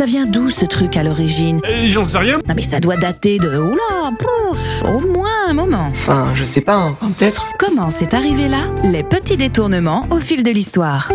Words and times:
Ça 0.00 0.06
vient 0.06 0.24
d'où 0.24 0.48
ce 0.48 0.64
truc 0.64 0.96
à 0.96 1.02
l'origine? 1.02 1.60
Euh, 1.68 1.86
J'en 1.86 2.06
sais 2.06 2.16
rien. 2.16 2.38
Non 2.48 2.54
mais 2.56 2.62
ça 2.62 2.80
doit 2.80 2.96
dater 2.96 3.38
de... 3.38 3.54
Oula, 3.58 4.10
pouf, 4.18 4.82
au 4.82 4.98
moins 5.12 5.28
un 5.46 5.52
moment. 5.52 5.88
Enfin, 5.90 6.28
je 6.34 6.42
sais 6.42 6.62
pas, 6.62 6.76
hein. 6.76 6.96
enfin, 6.98 7.10
peut-être. 7.10 7.44
Comment 7.58 7.90
c'est 7.90 8.14
arrivé 8.14 8.48
là 8.48 8.62
Les 8.82 9.02
petits 9.02 9.36
détournements 9.36 10.06
au 10.10 10.18
fil 10.18 10.42
de 10.42 10.50
l'histoire? 10.50 11.12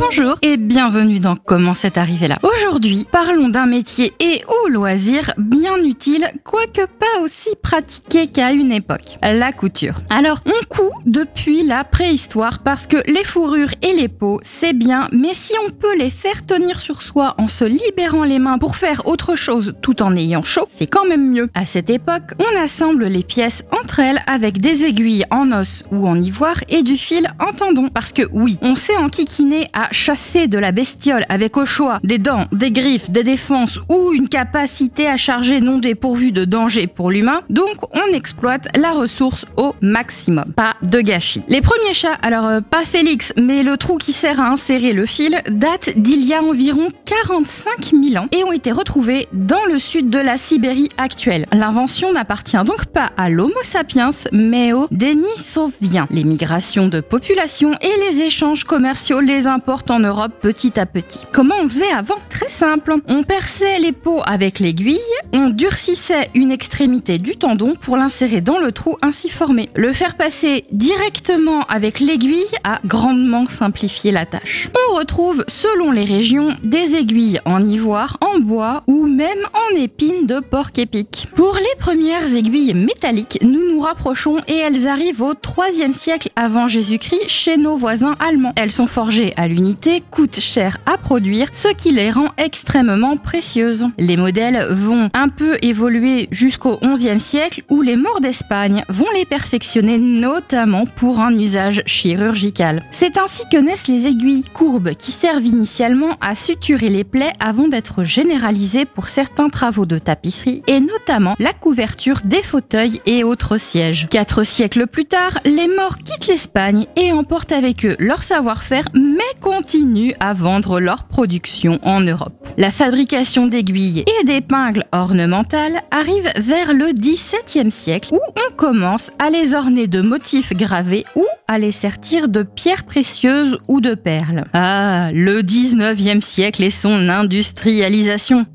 Bonjour 0.00 0.36
et 0.40 0.56
bienvenue 0.56 1.20
dans 1.20 1.36
Comment 1.36 1.74
c'est 1.74 1.98
arrivé 1.98 2.26
là. 2.26 2.38
Aujourd'hui, 2.42 3.06
parlons 3.12 3.50
d'un 3.50 3.66
métier 3.66 4.14
et 4.18 4.42
ou 4.48 4.68
loisir 4.68 5.34
bien 5.36 5.76
utile, 5.76 6.26
quoique 6.42 6.86
pas 6.86 7.20
aussi 7.22 7.50
pratiqué 7.62 8.26
qu'à 8.26 8.52
une 8.52 8.72
époque, 8.72 9.18
la 9.22 9.52
couture. 9.52 10.00
Alors, 10.08 10.40
on 10.46 10.64
coud 10.74 10.90
depuis 11.04 11.64
la 11.64 11.84
préhistoire 11.84 12.60
parce 12.60 12.86
que 12.86 12.96
les 13.06 13.24
fourrures 13.24 13.74
et 13.82 13.92
les 13.92 14.08
peaux, 14.08 14.40
c'est 14.42 14.72
bien, 14.72 15.06
mais 15.12 15.34
si 15.34 15.52
on 15.66 15.70
peut 15.70 15.96
les 15.98 16.10
faire 16.10 16.46
tenir 16.46 16.80
sur 16.80 17.02
soi 17.02 17.34
en 17.36 17.46
se 17.46 17.66
libérant 17.66 18.24
les 18.24 18.38
mains 18.38 18.58
pour 18.58 18.76
faire 18.76 19.06
autre 19.06 19.36
chose 19.36 19.74
tout 19.82 20.02
en 20.02 20.16
ayant 20.16 20.42
chaud, 20.42 20.66
c'est 20.68 20.86
quand 20.86 21.04
même 21.04 21.30
mieux. 21.30 21.50
À 21.54 21.66
cette 21.66 21.90
époque, 21.90 22.32
on 22.38 22.58
assemble 22.58 23.04
les 23.04 23.22
pièces 23.22 23.64
entre 23.70 24.00
elles 24.00 24.22
avec 24.26 24.62
des 24.62 24.86
aiguilles 24.86 25.26
en 25.30 25.52
os 25.52 25.84
ou 25.92 26.08
en 26.08 26.20
ivoire 26.20 26.64
et 26.70 26.82
du 26.82 26.96
fil 26.96 27.30
en 27.38 27.52
tendon. 27.52 27.90
Parce 27.90 28.12
que 28.12 28.22
oui, 28.32 28.58
on 28.62 28.76
sait 28.76 28.96
enquiquiner 28.96 29.68
à 29.74 29.89
chasser 29.90 30.48
de 30.48 30.58
la 30.58 30.72
bestiole 30.72 31.24
avec 31.28 31.56
au 31.56 31.64
choix 31.64 32.00
des 32.02 32.18
dents, 32.18 32.46
des 32.52 32.70
griffes, 32.70 33.10
des 33.10 33.22
défenses 33.22 33.78
ou 33.88 34.12
une 34.12 34.28
capacité 34.28 35.06
à 35.08 35.16
charger 35.16 35.60
non 35.60 35.78
dépourvue 35.78 36.32
de 36.32 36.44
danger 36.44 36.86
pour 36.86 37.10
l'humain, 37.10 37.42
donc 37.50 37.76
on 37.94 38.14
exploite 38.14 38.68
la 38.76 38.92
ressource 38.92 39.46
au 39.56 39.74
maximum. 39.80 40.52
Pas 40.54 40.74
de 40.82 41.00
gâchis. 41.00 41.42
Les 41.48 41.60
premiers 41.60 41.94
chats, 41.94 42.18
alors 42.22 42.46
euh, 42.46 42.60
pas 42.60 42.84
Félix, 42.84 43.32
mais 43.36 43.62
le 43.62 43.76
trou 43.76 43.98
qui 43.98 44.12
sert 44.12 44.40
à 44.40 44.48
insérer 44.48 44.92
le 44.92 45.06
fil, 45.06 45.40
datent 45.50 45.96
d'il 45.96 46.24
y 46.24 46.34
a 46.34 46.42
environ 46.42 46.88
45 47.04 47.92
000 47.92 48.22
ans 48.22 48.26
et 48.32 48.44
ont 48.44 48.52
été 48.52 48.72
retrouvés 48.72 49.28
dans 49.32 49.64
le 49.68 49.78
sud 49.78 50.10
de 50.10 50.18
la 50.18 50.38
Sibérie 50.38 50.88
actuelle. 50.98 51.46
L'invention 51.52 52.12
n'appartient 52.12 52.62
donc 52.64 52.86
pas 52.86 53.10
à 53.16 53.28
l'Homo 53.28 53.54
sapiens, 53.62 54.10
mais 54.32 54.72
aux 54.72 54.88
Denisoviens. 54.90 56.06
Les 56.10 56.24
migrations 56.24 56.88
de 56.88 57.00
population 57.00 57.72
et 57.80 58.10
les 58.10 58.20
échanges 58.20 58.64
commerciaux 58.64 59.20
les 59.20 59.46
en 59.88 60.00
Europe 60.00 60.32
petit 60.40 60.78
à 60.78 60.86
petit. 60.86 61.20
Comment 61.32 61.56
on 61.62 61.68
faisait 61.68 61.90
avant? 61.90 62.16
Très 62.28 62.48
simple. 62.48 62.94
On 63.08 63.22
perçait 63.22 63.78
les 63.78 63.92
peaux 63.92 64.20
avec 64.26 64.58
l'aiguille, 64.58 64.98
on 65.32 65.50
durcissait 65.50 66.28
une 66.34 66.50
extrémité 66.50 67.18
du 67.18 67.36
tendon 67.36 67.74
pour 67.80 67.96
l'insérer 67.96 68.40
dans 68.40 68.58
le 68.58 68.72
trou 68.72 68.96
ainsi 69.02 69.28
formé. 69.28 69.70
Le 69.74 69.92
faire 69.92 70.16
passer 70.16 70.64
directement 70.72 71.62
avec 71.68 72.00
l'aiguille 72.00 72.44
a 72.64 72.80
grandement 72.84 73.46
simplifié 73.48 74.10
la 74.10 74.26
tâche. 74.26 74.68
On 74.90 74.96
retrouve, 74.96 75.44
selon 75.48 75.90
les 75.92 76.04
régions, 76.04 76.56
des 76.64 76.96
aiguilles 76.96 77.40
en 77.44 77.66
ivoire, 77.66 78.18
en 78.20 78.38
bois 78.38 78.82
ou 78.86 79.06
même 79.06 79.38
en 79.54 79.76
épines 79.76 80.26
de 80.26 80.40
porc 80.40 80.70
épic. 80.76 81.28
Pour 81.36 81.54
les 81.54 81.78
premières 81.78 82.34
aiguilles 82.34 82.74
métalliques, 82.74 83.38
nous 83.42 83.72
nous 83.72 83.80
rapprochons 83.80 84.38
et 84.48 84.56
elles 84.56 84.88
arrivent 84.88 85.22
au 85.22 85.34
3e 85.34 85.92
siècle 85.92 86.30
avant 86.36 86.68
Jésus-Christ 86.68 87.28
chez 87.28 87.56
nos 87.56 87.76
voisins 87.76 88.16
allemands. 88.20 88.52
Elles 88.56 88.72
sont 88.72 88.86
forgées 88.86 89.32
à 89.36 89.46
l'unité, 89.46 89.69
coûtent 90.10 90.40
cher 90.40 90.78
à 90.86 90.96
produire, 90.96 91.48
ce 91.52 91.68
qui 91.68 91.92
les 91.92 92.10
rend 92.10 92.28
extrêmement 92.38 93.16
précieuses. 93.16 93.86
Les 93.98 94.16
modèles 94.16 94.66
vont 94.70 95.10
un 95.14 95.28
peu 95.28 95.56
évoluer 95.62 96.28
jusqu'au 96.30 96.76
11e 96.76 97.18
siècle 97.18 97.62
où 97.70 97.82
les 97.82 97.96
morts 97.96 98.20
d'Espagne 98.20 98.84
vont 98.88 99.10
les 99.14 99.24
perfectionner 99.24 99.98
notamment 99.98 100.86
pour 100.86 101.20
un 101.20 101.36
usage 101.38 101.82
chirurgical. 101.86 102.84
C'est 102.90 103.18
ainsi 103.18 103.42
que 103.50 103.56
naissent 103.56 103.88
les 103.88 104.06
aiguilles 104.06 104.44
courbes 104.44 104.94
qui 104.94 105.12
servent 105.12 105.46
initialement 105.46 106.16
à 106.20 106.34
suturer 106.34 106.88
les 106.88 107.04
plaies 107.04 107.32
avant 107.40 107.68
d'être 107.68 108.04
généralisées 108.04 108.84
pour 108.84 109.08
certains 109.08 109.48
travaux 109.48 109.86
de 109.86 109.98
tapisserie 109.98 110.62
et 110.66 110.80
notamment 110.80 111.36
la 111.38 111.52
couverture 111.52 112.20
des 112.24 112.42
fauteuils 112.42 113.00
et 113.06 113.24
autres 113.24 113.58
sièges. 113.58 114.08
Quatre 114.10 114.44
siècles 114.44 114.86
plus 114.86 115.06
tard, 115.06 115.38
les 115.44 115.68
morts 115.68 115.98
quittent 115.98 116.26
l'Espagne 116.26 116.86
et 116.96 117.12
emportent 117.12 117.52
avec 117.52 117.84
eux 117.84 117.96
leur 117.98 118.22
savoir-faire 118.22 118.84
mais 118.94 119.24
continuent 119.50 120.14
à 120.20 120.32
vendre 120.32 120.78
leur 120.78 121.02
production 121.02 121.80
en 121.82 122.00
Europe. 122.00 122.34
La 122.56 122.70
fabrication 122.70 123.48
d'aiguilles 123.48 124.04
et 124.06 124.24
d'épingles 124.24 124.84
ornementales 124.92 125.82
arrive 125.90 126.30
vers 126.38 126.72
le 126.72 126.92
XVIIe 126.92 127.72
siècle 127.72 128.14
où 128.14 128.20
on 128.36 128.54
commence 128.54 129.10
à 129.18 129.28
les 129.28 129.54
orner 129.54 129.88
de 129.88 130.02
motifs 130.02 130.52
gravés 130.52 131.04
ou 131.16 131.24
à 131.48 131.58
les 131.58 131.72
sertir 131.72 132.28
de 132.28 132.44
pierres 132.44 132.84
précieuses 132.84 133.58
ou 133.66 133.80
de 133.80 133.94
perles. 133.94 134.44
Ah, 134.52 135.10
le 135.12 135.42
19e 135.42 136.20
siècle 136.20 136.62
et 136.62 136.70
son 136.70 137.08
industrialisation. 137.08 138.46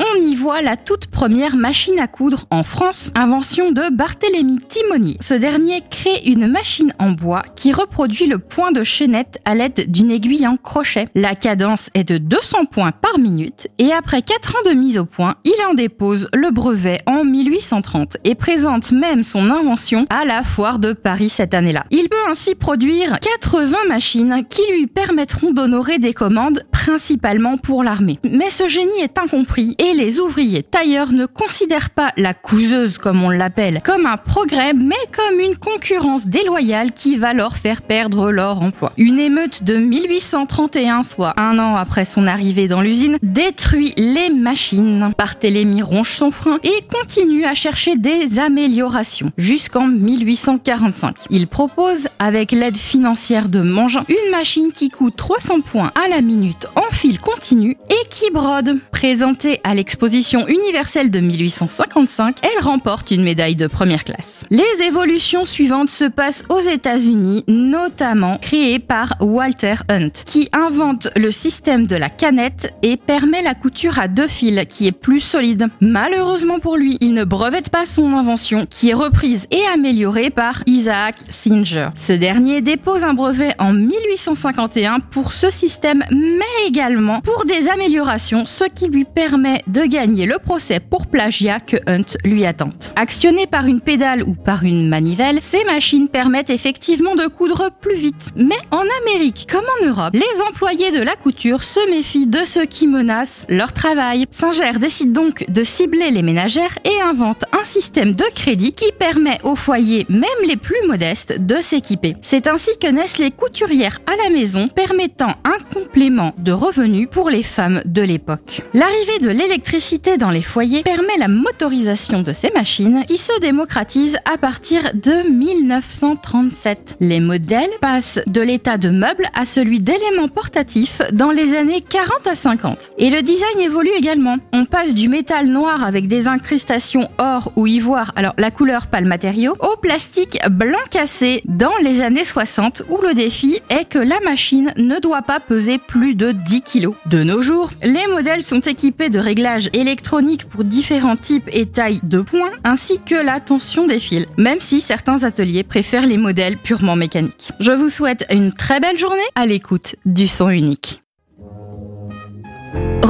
La 0.53 0.77
toute 0.77 1.07
première 1.07 1.55
machine 1.55 1.99
à 1.99 2.07
coudre 2.07 2.45
en 2.51 2.63
France, 2.63 3.11
invention 3.15 3.71
de 3.71 3.81
Barthélemy 3.91 4.59
Timonier. 4.59 5.17
Ce 5.19 5.33
dernier 5.33 5.81
crée 5.89 6.21
une 6.25 6.47
machine 6.47 6.93
en 6.99 7.11
bois 7.11 7.41
qui 7.55 7.73
reproduit 7.73 8.27
le 8.27 8.37
point 8.37 8.71
de 8.71 8.83
chaînette 8.83 9.39
à 9.45 9.55
l'aide 9.55 9.91
d'une 9.91 10.11
aiguille 10.11 10.47
en 10.47 10.57
crochet. 10.57 11.07
La 11.15 11.35
cadence 11.35 11.89
est 11.95 12.03
de 12.03 12.17
200 12.17 12.65
points 12.65 12.91
par 12.91 13.17
minute 13.17 13.67
et 13.79 13.91
après 13.91 14.21
4 14.21 14.55
ans 14.55 14.69
de 14.69 14.75
mise 14.75 14.99
au 14.99 15.05
point, 15.05 15.35
il 15.45 15.55
en 15.67 15.73
dépose 15.73 16.29
le 16.33 16.51
brevet 16.51 16.99
en 17.07 17.23
1830 17.23 18.17
et 18.23 18.35
présente 18.35 18.91
même 18.91 19.23
son 19.23 19.49
invention 19.49 20.05
à 20.09 20.25
la 20.25 20.43
foire 20.43 20.79
de 20.79 20.93
Paris 20.93 21.29
cette 21.29 21.55
année-là. 21.55 21.85
Il 21.89 22.07
peut 22.07 22.15
ainsi 22.29 22.53
produire 22.53 23.19
80 23.19 23.77
machines 23.87 24.43
qui 24.47 24.61
lui 24.71 24.85
permettront 24.85 25.51
d'honorer 25.51 25.97
des 25.97 26.13
commandes 26.13 26.63
principalement 26.85 27.57
pour 27.57 27.83
l'armée. 27.83 28.19
Mais 28.29 28.51
ce 28.51 28.67
génie 28.67 29.01
est 29.01 29.17
incompris 29.17 29.75
et 29.79 29.93
les 29.95 30.19
ouvriers 30.19 30.61
tailleurs 30.61 31.11
ne 31.11 31.25
considèrent 31.25 31.89
pas 31.89 32.11
la 32.15 32.35
couseuse 32.35 32.99
comme 32.99 33.23
on 33.23 33.31
l'appelle 33.31 33.81
comme 33.83 34.05
un 34.05 34.17
progrès 34.17 34.73
mais 34.73 34.95
comme 35.11 35.39
une 35.39 35.55
concurrence 35.55 36.27
déloyale 36.27 36.91
qui 36.91 37.15
va 37.15 37.33
leur 37.33 37.57
faire 37.57 37.81
perdre 37.81 38.29
leur 38.29 38.61
emploi. 38.61 38.91
Une 38.97 39.17
émeute 39.17 39.63
de 39.63 39.77
1831, 39.77 41.01
soit 41.01 41.33
un 41.39 41.57
an 41.57 41.75
après 41.75 42.05
son 42.05 42.27
arrivée 42.27 42.67
dans 42.67 42.81
l'usine, 42.81 43.17
détruit 43.23 43.93
les 43.97 44.29
machines. 44.29 45.11
Barthélemy 45.17 45.81
ronge 45.81 46.11
son 46.11 46.29
frein 46.29 46.59
et 46.63 46.83
continue 46.93 47.45
à 47.45 47.55
chercher 47.55 47.95
des 47.95 48.37
améliorations 48.37 49.31
jusqu'en 49.39 49.87
1845. 49.87 51.15
Il 51.31 51.47
propose, 51.47 52.07
avec 52.19 52.51
l'aide 52.51 52.77
financière 52.77 53.49
de 53.49 53.61
Mangin, 53.61 54.03
une 54.07 54.31
machine 54.31 54.71
qui 54.71 54.89
coûte 54.89 55.15
300 55.15 55.61
points 55.61 55.91
à 55.95 56.07
la 56.09 56.21
minute 56.21 56.67
en 56.75 56.91
fil 56.91 57.19
continu 57.19 57.77
et 57.89 58.07
qui 58.09 58.31
brode. 58.31 58.79
Présentée 58.91 59.59
à 59.63 59.75
l'exposition 59.75 60.47
universelle 60.47 61.11
de 61.11 61.19
1855, 61.19 62.37
elle 62.43 62.63
remporte 62.63 63.11
une 63.11 63.23
médaille 63.23 63.55
de 63.55 63.67
première 63.67 64.03
classe. 64.03 64.43
Les 64.49 64.83
évolutions 64.85 65.45
suivantes 65.45 65.89
se 65.89 66.05
passent 66.05 66.43
aux 66.49 66.61
États-Unis, 66.61 67.43
notamment 67.47 68.37
créées 68.37 68.79
par 68.79 69.15
Walter 69.19 69.75
Hunt, 69.89 70.11
qui 70.25 70.49
invente 70.53 71.09
le 71.15 71.31
système 71.31 71.87
de 71.87 71.95
la 71.95 72.09
canette 72.09 72.73
et 72.81 72.97
permet 72.97 73.41
la 73.41 73.53
couture 73.53 73.99
à 73.99 74.07
deux 74.07 74.27
fils, 74.27 74.65
qui 74.69 74.87
est 74.87 74.91
plus 74.91 75.19
solide. 75.19 75.67
Malheureusement 75.81 76.59
pour 76.59 76.77
lui, 76.77 76.97
il 77.01 77.13
ne 77.13 77.23
brevette 77.23 77.69
pas 77.69 77.85
son 77.85 78.13
invention, 78.13 78.67
qui 78.69 78.89
est 78.89 78.93
reprise 78.93 79.47
et 79.51 79.65
améliorée 79.73 80.29
par 80.29 80.61
Isaac 80.65 81.15
Singer. 81.29 81.89
Ce 81.95 82.13
dernier 82.13 82.61
dépose 82.61 83.03
un 83.03 83.13
brevet 83.13 83.53
en 83.59 83.73
1851 83.73 84.99
pour 84.99 85.33
ce 85.33 85.49
système, 85.49 86.03
mais 86.11 86.64
également 86.65 87.21
pour 87.21 87.45
des 87.45 87.67
améliorations, 87.67 88.45
ce 88.45 88.65
qui 88.65 88.87
lui 88.87 89.05
permet 89.05 89.61
de 89.67 89.83
gagner 89.83 90.25
le 90.25 90.39
procès 90.39 90.79
pour 90.79 91.07
plagiat 91.07 91.59
que 91.59 91.77
Hunt 91.87 92.17
lui 92.23 92.45
attente. 92.45 92.93
Actionné 92.95 93.47
par 93.47 93.65
une 93.67 93.81
pédale 93.81 94.23
ou 94.23 94.33
par 94.33 94.63
une 94.63 94.87
manivelle, 94.87 95.41
ces 95.41 95.63
machines 95.63 96.09
permettent 96.09 96.49
effectivement 96.49 97.15
de 97.15 97.27
coudre 97.27 97.69
plus 97.79 97.95
vite. 97.95 98.29
Mais 98.35 98.55
en 98.71 98.83
Amérique 99.03 99.47
comme 99.51 99.65
en 99.81 99.85
Europe, 99.85 100.13
les 100.13 100.41
employés 100.49 100.91
de 100.91 101.01
la 101.01 101.15
couture 101.15 101.63
se 101.63 101.89
méfient 101.89 102.27
de 102.27 102.43
ceux 102.45 102.65
qui 102.65 102.87
menacent 102.87 103.45
leur 103.49 103.73
travail. 103.73 104.25
Singer 104.31 104.73
décide 104.79 105.13
donc 105.13 105.45
de 105.49 105.63
cibler 105.63 106.11
les 106.11 106.21
ménagères 106.21 106.77
et 106.83 107.01
invente 107.01 107.44
un 107.59 107.63
système 107.63 108.13
de 108.13 108.25
crédit 108.35 108.73
qui 108.73 108.91
permet 108.91 109.37
aux 109.43 109.55
foyers, 109.55 110.05
même 110.09 110.23
les 110.45 110.57
plus 110.57 110.87
modestes, 110.87 111.35
de 111.39 111.55
s'équiper. 111.57 112.15
C'est 112.21 112.47
ainsi 112.47 112.71
que 112.77 112.87
naissent 112.87 113.17
les 113.17 113.31
couturières 113.31 114.01
à 114.07 114.23
la 114.23 114.29
maison, 114.29 114.67
permettant 114.67 115.33
un 115.45 115.57
complément 115.73 116.33
de 116.37 116.51
revenus 116.51 117.07
pour 117.09 117.29
les 117.29 117.43
femmes 117.43 117.81
de 117.85 118.01
l'époque. 118.01 118.61
L'arrivée 118.73 119.19
de 119.19 119.29
l'électricité 119.29 120.17
dans 120.17 120.31
les 120.31 120.41
foyers 120.41 120.83
permet 120.83 121.17
la 121.17 121.27
motorisation 121.27 122.21
de 122.21 122.33
ces 122.33 122.51
machines 122.51 123.03
qui 123.07 123.17
se 123.17 123.39
démocratisent 123.39 124.17
à 124.31 124.37
partir 124.37 124.81
de 124.93 125.29
1937. 125.29 126.97
Les 126.99 127.19
modèles 127.19 127.69
passent 127.79 128.19
de 128.27 128.41
l'état 128.41 128.77
de 128.77 128.89
meuble 128.89 129.29
à 129.33 129.45
celui 129.45 129.79
d'éléments 129.79 130.27
portatifs 130.27 131.01
dans 131.13 131.31
les 131.31 131.55
années 131.55 131.81
40 131.81 132.27
à 132.27 132.35
50. 132.35 132.91
Et 132.97 133.09
le 133.09 133.21
design 133.21 133.59
évolue 133.61 133.91
également. 133.97 134.37
On 134.51 134.65
passe 134.65 134.93
du 134.93 135.07
métal 135.07 135.47
noir 135.47 135.83
avec 135.85 136.07
des 136.07 136.27
incrustations 136.27 137.09
ou 137.55 137.67
ivoire, 137.67 138.11
alors 138.15 138.33
la 138.37 138.51
couleur 138.51 138.87
pas 138.87 139.01
le 139.01 139.07
matériau, 139.07 139.55
au 139.59 139.77
plastique 139.77 140.39
blanc 140.49 140.79
cassé 140.89 141.41
dans 141.45 141.75
les 141.81 142.01
années 142.01 142.23
60 142.23 142.83
où 142.89 142.99
le 143.01 143.13
défi 143.13 143.59
est 143.69 143.85
que 143.85 143.99
la 143.99 144.19
machine 144.21 144.73
ne 144.77 144.99
doit 144.99 145.21
pas 145.21 145.39
peser 145.39 145.77
plus 145.77 146.15
de 146.15 146.31
10 146.31 146.61
kg. 146.61 146.89
De 147.05 147.23
nos 147.23 147.41
jours, 147.41 147.71
les 147.81 148.07
modèles 148.07 148.43
sont 148.43 148.59
équipés 148.59 149.09
de 149.09 149.19
réglages 149.19 149.69
électroniques 149.73 150.45
pour 150.45 150.63
différents 150.63 151.17
types 151.17 151.49
et 151.51 151.65
tailles 151.65 152.01
de 152.03 152.21
points, 152.21 152.51
ainsi 152.63 152.99
que 152.99 153.15
la 153.15 153.39
tension 153.39 153.85
des 153.85 153.99
fils, 153.99 154.25
même 154.37 154.61
si 154.61 154.81
certains 154.81 155.23
ateliers 155.23 155.63
préfèrent 155.63 156.07
les 156.07 156.17
modèles 156.17 156.57
purement 156.57 156.95
mécaniques. 156.95 157.51
Je 157.59 157.71
vous 157.71 157.89
souhaite 157.89 158.25
une 158.31 158.53
très 158.53 158.79
belle 158.79 158.97
journée 158.97 159.21
à 159.35 159.45
l'écoute 159.45 159.95
du 160.05 160.27
son 160.27 160.49
unique. 160.49 161.04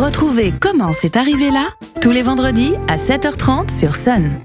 Retrouvez 0.06 0.54
comment 0.62 0.94
c'est 0.94 1.18
arrivé 1.18 1.50
là 1.50 1.70
tous 2.00 2.12
les 2.12 2.22
vendredis 2.22 2.76
à 2.88 2.96
7h30 2.96 3.76
sur 3.76 3.96
Sun. 3.96 4.40